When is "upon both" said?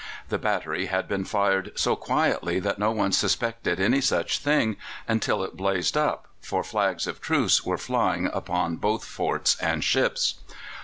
8.33-9.05